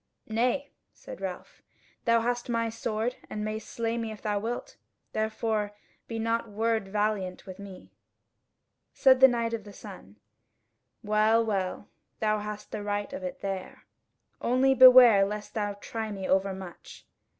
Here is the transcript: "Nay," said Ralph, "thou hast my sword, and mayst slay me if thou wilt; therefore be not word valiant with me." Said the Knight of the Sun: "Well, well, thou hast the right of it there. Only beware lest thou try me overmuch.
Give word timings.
"Nay," 0.29 0.71
said 0.95 1.21
Ralph, 1.21 1.61
"thou 2.05 2.21
hast 2.21 2.49
my 2.49 2.69
sword, 2.71 3.17
and 3.29 3.45
mayst 3.45 3.69
slay 3.69 3.99
me 3.99 4.11
if 4.11 4.19
thou 4.23 4.39
wilt; 4.39 4.75
therefore 5.13 5.73
be 6.07 6.17
not 6.17 6.49
word 6.49 6.87
valiant 6.87 7.45
with 7.45 7.59
me." 7.59 7.91
Said 8.93 9.19
the 9.19 9.27
Knight 9.27 9.53
of 9.53 9.63
the 9.63 9.71
Sun: 9.71 10.15
"Well, 11.03 11.45
well, 11.45 11.87
thou 12.19 12.39
hast 12.39 12.71
the 12.71 12.81
right 12.81 13.13
of 13.13 13.21
it 13.23 13.41
there. 13.41 13.85
Only 14.41 14.73
beware 14.73 15.23
lest 15.23 15.53
thou 15.53 15.73
try 15.75 16.11
me 16.11 16.27
overmuch. 16.27 17.05